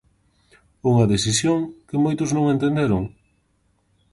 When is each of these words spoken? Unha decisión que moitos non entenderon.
Unha 0.91 1.09
decisión 1.13 1.59
que 1.87 2.03
moitos 2.03 2.29
non 2.35 2.45
entenderon. 2.53 3.03